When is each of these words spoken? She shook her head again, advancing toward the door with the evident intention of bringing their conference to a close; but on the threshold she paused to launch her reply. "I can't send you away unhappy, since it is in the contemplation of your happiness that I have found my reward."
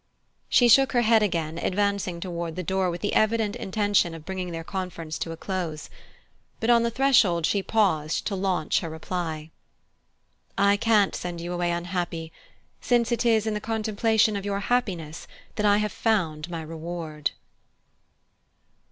She 0.49 0.67
shook 0.67 0.93
her 0.93 1.03
head 1.03 1.21
again, 1.21 1.59
advancing 1.59 2.19
toward 2.19 2.55
the 2.55 2.63
door 2.63 2.89
with 2.89 3.01
the 3.01 3.13
evident 3.13 3.55
intention 3.55 4.15
of 4.15 4.25
bringing 4.25 4.49
their 4.51 4.63
conference 4.63 5.19
to 5.19 5.31
a 5.31 5.37
close; 5.37 5.91
but 6.59 6.71
on 6.71 6.81
the 6.81 6.89
threshold 6.89 7.45
she 7.45 7.61
paused 7.61 8.25
to 8.25 8.35
launch 8.35 8.79
her 8.79 8.89
reply. 8.89 9.51
"I 10.57 10.75
can't 10.75 11.13
send 11.15 11.39
you 11.39 11.53
away 11.53 11.69
unhappy, 11.69 12.31
since 12.81 13.11
it 13.11 13.27
is 13.27 13.45
in 13.45 13.53
the 13.53 13.61
contemplation 13.61 14.35
of 14.35 14.43
your 14.43 14.61
happiness 14.61 15.27
that 15.53 15.67
I 15.67 15.77
have 15.77 15.91
found 15.91 16.49
my 16.49 16.63
reward." 16.63 17.29